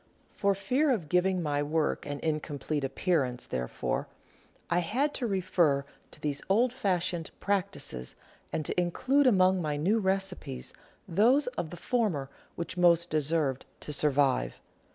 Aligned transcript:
For 0.31 0.55
fear 0.55 0.89
of 0.89 1.09
giving 1.09 1.43
my 1.43 1.61
work 1.61 2.07
an 2.07 2.19
incomplete 2.21 2.83
appear 2.83 3.23
ance, 3.23 3.45
therefore, 3.45 4.07
I 4.67 4.79
had 4.79 5.13
to 5.13 5.27
refer 5.27 5.85
to 6.09 6.19
these 6.19 6.41
old 6.49 6.73
fashioned 6.73 7.29
practices 7.39 8.15
and 8.51 8.65
to 8.65 8.81
include 8.81 9.27
among 9.27 9.61
my 9.61 9.77
new 9.77 9.99
recipes 9.99 10.73
those 11.07 11.45
of 11.55 11.69
the 11.69 11.77
former 11.77 12.31
which 12.55 12.77
most 12.77 13.11
deserved 13.11 13.63
to 13.81 13.93
survive. 13.93 14.59